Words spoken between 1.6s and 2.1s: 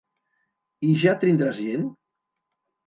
gent?